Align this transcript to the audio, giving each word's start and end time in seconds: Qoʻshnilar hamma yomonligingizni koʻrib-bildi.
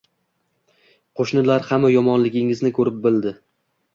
Qoʻshnilar 1.19 1.67
hamma 1.67 1.91
yomonligingizni 1.95 2.71
koʻrib-bildi. 2.79 3.37